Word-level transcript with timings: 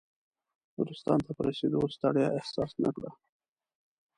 نورستان 0.75 1.19
ته 1.25 1.31
په 1.37 1.41
رسېدو 1.47 1.79
ستړیا 1.95 2.27
احساس 2.37 2.71
نه 2.83 2.89
کړه. 2.95 3.11